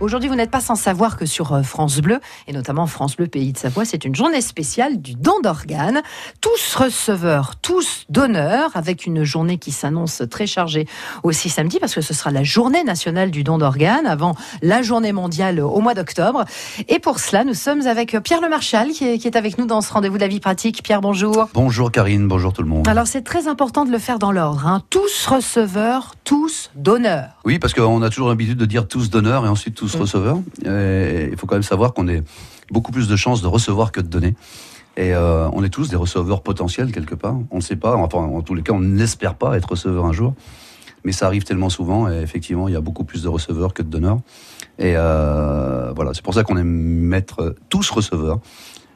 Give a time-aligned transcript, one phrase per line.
[0.00, 3.26] Aujourd'hui, vous n'êtes pas sans savoir que sur euh, France Bleu, et notamment France Bleu
[3.26, 6.00] Pays de Savoie, c'est une journée spéciale du don d'organes.
[6.40, 10.86] Tous receveurs, tous donneurs, avec une journée qui s'annonce très chargée
[11.22, 15.12] aussi samedi, parce que ce sera la journée nationale du don d'organes, avant la journée
[15.12, 16.46] mondiale au mois d'octobre.
[16.88, 19.66] Et pour cela, nous sommes avec Pierre Le Marchal, qui est, qui est avec nous
[19.66, 20.82] dans ce rendez-vous de la vie pratique.
[20.82, 21.50] Pierre, bonjour.
[21.52, 22.88] Bonjour Karine, bonjour tout le monde.
[22.88, 24.66] Alors c'est très important de le faire dans l'ordre.
[24.66, 24.82] Hein.
[24.88, 27.36] Tous receveurs, tous donneurs.
[27.44, 30.38] Oui, parce qu'on a toujours l'habitude de dire tous donneurs et ensuite tous Receveurs.
[30.64, 32.22] Et il faut quand même savoir qu'on ait
[32.70, 34.34] beaucoup plus de chances de recevoir que de donner.
[34.96, 37.36] Et euh, on est tous des receveurs potentiels quelque part.
[37.50, 40.12] On ne sait pas, enfin en tous les cas, on n'espère pas être receveur un
[40.12, 40.34] jour.
[41.04, 43.82] Mais ça arrive tellement souvent et effectivement, il y a beaucoup plus de receveurs que
[43.82, 44.18] de donneurs.
[44.78, 48.40] Et euh, voilà, c'est pour ça qu'on aime mettre tous receveurs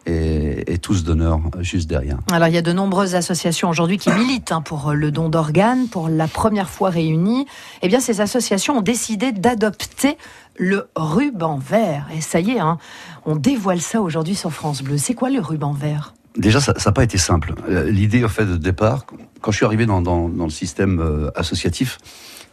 [0.07, 2.19] et, et tous donneurs juste derrière.
[2.33, 5.89] Alors, il y a de nombreuses associations aujourd'hui qui militent hein, pour le don d'organes,
[5.89, 7.47] pour la première fois réunies.
[7.83, 10.17] Eh bien, ces associations ont décidé d'adopter
[10.57, 12.07] le ruban vert.
[12.17, 12.79] Et ça y est, hein,
[13.25, 14.99] on dévoile ça aujourd'hui sur France Bleu.
[14.99, 16.15] C'est quoi le ruban vert?
[16.37, 17.55] Déjà, ça n'a pas été simple.
[17.69, 19.07] Euh, L'idée, en fait, de départ,
[19.41, 21.99] quand je suis arrivé dans, dans, dans le système euh, associatif,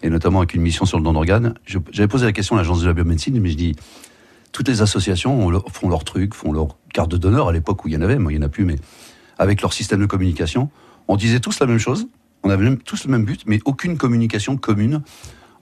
[0.04, 1.56] et notamment avec une mission sur le don d'organes,
[1.92, 3.76] j'avais posé la question à l'agence de la biomédecine, mais je dis,
[4.52, 7.94] toutes les associations font leur truc, font leur carte de donneur à l'époque où il
[7.94, 8.76] y en avait, moi il n'y en a plus, mais
[9.38, 10.70] avec leur système de communication,
[11.08, 12.08] on disait tous la même chose,
[12.44, 15.02] on avait même- tous le même but, mais aucune communication commune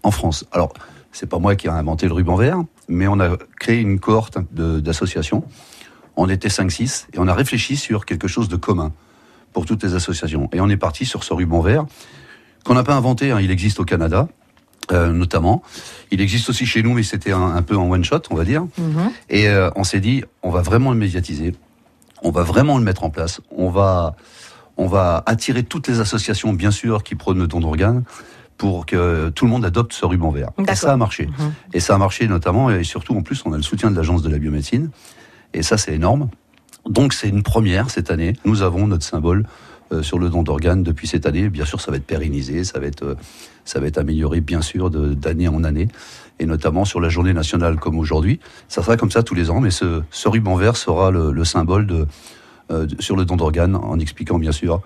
[0.04, 0.46] en France.
[0.52, 0.74] Alors,
[1.12, 4.38] c'est pas moi qui ai inventé le ruban vert, mais on a créé une cohorte
[4.52, 5.44] d'associations.
[6.16, 8.92] On était 5-6 et on a réfléchi sur quelque chose de commun
[9.54, 10.50] pour toutes les associations.
[10.54, 11.86] Et on est parti sur ce ruban vert
[12.64, 14.28] qu'on n'a pas inventé, hein, il existe au Canada.
[14.92, 15.62] Euh, notamment,
[16.12, 18.46] il existe aussi chez nous, mais c'était un, un peu en one shot, on va
[18.46, 18.66] dire.
[19.30, 21.56] Et euh, on s'est dit, on va vraiment le médiatiser,
[22.24, 24.16] on va vraiment le mettre en place, on va,
[24.78, 28.04] on va attirer toutes les associations, bien sûr, qui prônent le don d'organes,
[28.58, 30.50] pour que tout le monde adopte ce ruban vert.
[30.70, 31.30] Et ça a marché.
[31.74, 34.22] Et ça a marché notamment, et surtout en plus, on a le soutien de l'agence
[34.22, 34.90] de la biomédecine,
[35.54, 36.30] et ça c'est énorme.
[36.86, 38.34] Donc c'est une première cette année.
[38.46, 39.46] Nous avons notre symbole
[40.02, 41.50] sur le don d'organes depuis cette année.
[41.50, 43.16] Bien sûr, ça va être pérennisé, ça va être, euh,
[43.66, 45.88] ça va être amélioré, bien sûr, d'année en année,
[46.40, 48.40] et notamment sur la journée nationale comme aujourd'hui.
[48.68, 51.44] Ça sera comme ça tous les ans, mais ce, ce ruban vert sera le, le
[51.46, 51.88] symbole
[52.72, 54.82] euh, de- sur le don d'organes, en expliquant bien sûr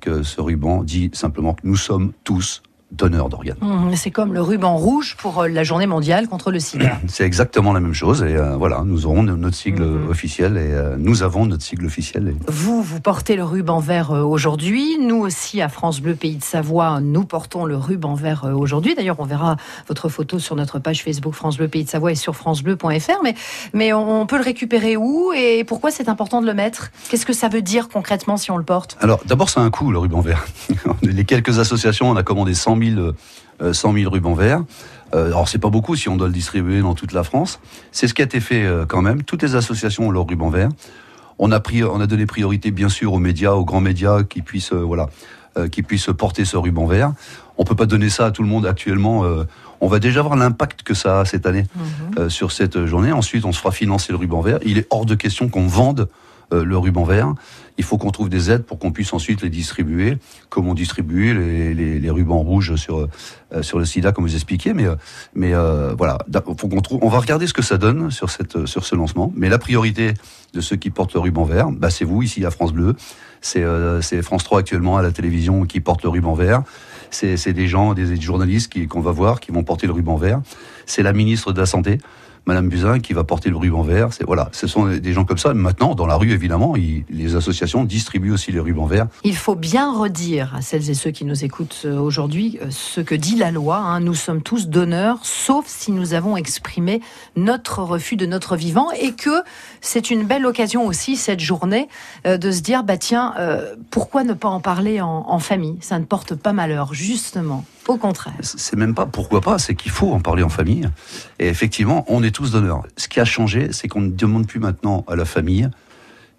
[0.00, 2.62] que ce ruban dit simplement que nous sommes tous
[2.96, 3.56] donneurs d'organes.
[3.60, 6.98] Mmh, C'est comme le ruban rouge pour euh, la journée mondiale contre le sida.
[7.08, 10.08] C'est exactement la même chose, et euh, voilà, nous aurons no- notre sigle Mhm.
[10.10, 12.28] officiel, et euh, nous avons notre sigle officiel.
[12.28, 14.98] et- Vous, vous portez le ruban vert aujourd'hui.
[15.00, 18.94] Nous aussi, à France Bleu Pays de Savoie, nous portons le ruban vert aujourd'hui.
[18.94, 19.56] D'ailleurs, on verra
[19.88, 23.22] votre photo sur notre page Facebook France Bleu Pays de Savoie et sur francebleu.fr.
[23.22, 23.34] Mais,
[23.72, 26.90] mais on on peut le récupérer où et pourquoi c'est important de le mettre?
[27.10, 28.96] Qu'est-ce que ça veut dire concrètement si on le porte?
[29.00, 30.44] Alors, d'abord, c'est un coût, le ruban vert.
[31.02, 34.62] Les quelques associations, on a commandé 100 000, euh, 100 000 rubans verts.
[35.14, 37.60] Euh, alors, c'est pas beaucoup si on doit le distribuer dans toute la France.
[37.92, 39.22] C'est ce qui a été fait euh, quand même.
[39.22, 40.68] Toutes les associations ont leur ruban vert.
[41.38, 44.42] On a pris, on a donné priorité, bien sûr, aux médias, aux grands médias qui
[44.42, 45.08] puissent, euh, voilà,
[45.58, 47.12] euh, qui puissent porter ce ruban vert.
[47.58, 49.24] On peut pas donner ça à tout le monde actuellement.
[49.24, 49.44] euh,
[49.80, 51.64] on va déjà voir l'impact que ça a cette année
[52.18, 53.12] euh, sur cette journée.
[53.12, 54.58] Ensuite, on se fera financer le ruban vert.
[54.64, 56.06] Il est hors de question qu'on vende euh,
[56.62, 57.34] le ruban vert.
[57.76, 61.34] Il faut qu'on trouve des aides pour qu'on puisse ensuite les distribuer, comme on distribue
[61.74, 64.74] les, rubans rouges sur euh, sur le SIDA, comme vous expliquiez.
[64.74, 64.94] Mais euh,
[65.34, 66.18] mais euh, voilà,
[66.58, 67.00] faut qu'on trouve.
[67.02, 69.32] On va regarder ce que ça donne sur cette sur ce lancement.
[69.34, 70.14] Mais la priorité
[70.52, 72.94] de ceux qui portent le ruban vert, bah, c'est vous ici à France Bleu.
[73.40, 76.62] C'est euh, France 3 actuellement à la télévision qui porte le ruban vert.
[77.10, 80.40] C'est des gens, des journalistes qu'on va voir qui vont porter le ruban vert.
[80.86, 81.98] C'est la ministre de la santé.
[82.46, 84.12] Madame Buzyn qui va porter le ruban vert.
[84.12, 85.54] C'est voilà, ce sont des gens comme ça.
[85.54, 89.06] Maintenant, dans la rue, évidemment, les associations distribuent aussi les rubans verts.
[89.22, 93.00] Il faut bien redire à celles et ceux qui nous écoutent euh, aujourd'hui euh, ce
[93.00, 93.76] que dit la loi.
[93.76, 94.00] hein.
[94.00, 97.00] Nous sommes tous donneurs, sauf si nous avons exprimé
[97.36, 99.42] notre refus de notre vivant et que
[99.80, 101.88] c'est une belle occasion aussi cette journée
[102.26, 103.34] euh, de se dire bah tiens
[103.90, 105.76] pourquoi ne pas en parler en famille?
[105.80, 107.64] Ça ne porte pas malheur, justement.
[107.86, 108.34] Au contraire.
[108.40, 110.88] C'est même pas pourquoi pas, c'est qu'il faut en parler en famille.
[111.38, 112.82] Et effectivement, on est tous donneurs.
[112.96, 115.68] Ce qui a changé, c'est qu'on ne demande plus maintenant à la famille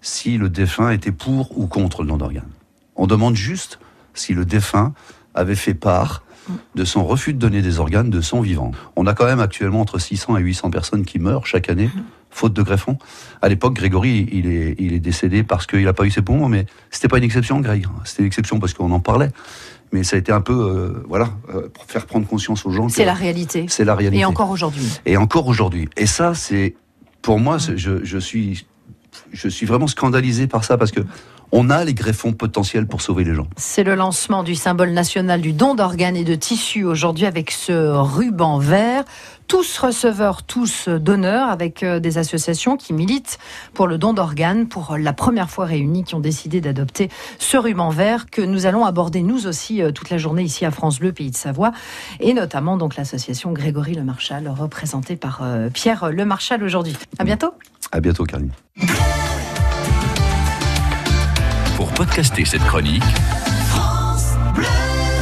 [0.00, 2.48] si le défunt était pour ou contre le don d'organes.
[2.96, 3.78] On demande juste
[4.14, 4.92] si le défunt
[5.34, 6.22] avait fait part
[6.74, 8.70] de son refus de donner des organes de son vivant.
[8.94, 11.90] On a quand même actuellement entre 600 et 800 personnes qui meurent chaque année,
[12.36, 12.98] faute de greffon.
[13.42, 16.48] À l'époque, Grégory, il est, il est décédé parce qu'il n'a pas eu ses poumons,
[16.48, 17.86] mais c'était pas une exception, Greg.
[18.04, 19.30] C'était une exception parce qu'on en parlait.
[19.92, 22.88] Mais ça a été un peu, euh, voilà, euh, pour faire prendre conscience aux gens.
[22.88, 23.66] C'est la réalité.
[23.68, 24.20] C'est la réalité.
[24.20, 24.86] Et encore aujourd'hui.
[25.06, 25.88] Et encore aujourd'hui.
[25.96, 26.74] Et ça, c'est,
[27.22, 28.66] pour moi, c'est- je, je suis,
[29.32, 31.00] je suis vraiment scandalisé par ça parce que
[31.58, 33.46] on a les greffons potentiels pour sauver les gens.
[33.56, 37.72] C'est le lancement du symbole national du don d'organes et de tissus aujourd'hui avec ce
[37.72, 39.04] ruban vert
[39.48, 43.38] tous receveurs, tous donneurs, avec euh, des associations qui militent
[43.74, 47.08] pour le don d'organes, pour la première fois réunies, qui ont décidé d'adopter
[47.38, 50.72] ce ruban vert que nous allons aborder nous aussi euh, toute la journée ici à
[50.72, 51.70] France Bleu, Pays de Savoie,
[52.18, 56.96] et notamment donc l'association Grégory Le Marchal, représentée par euh, Pierre Le Marchal aujourd'hui.
[57.20, 57.54] À bientôt.
[57.92, 58.50] À bientôt, Caroline.
[61.76, 63.02] Pour podcaster cette chronique,